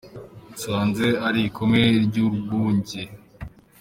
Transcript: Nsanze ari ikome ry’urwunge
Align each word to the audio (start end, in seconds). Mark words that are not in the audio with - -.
Nsanze 0.53 1.07
ari 1.27 1.39
ikome 1.47 1.81
ry’urwunge 2.05 3.01